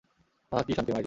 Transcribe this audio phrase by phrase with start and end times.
[0.51, 0.99] আহ, কী শান্তি মাইরি!